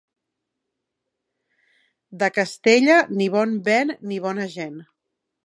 De 2.23 2.31
Castella, 2.39 2.97
ni 3.19 3.29
bon 3.37 3.55
vent 3.71 3.95
ni 4.09 4.19
bona 4.27 4.51
gent. 4.57 4.83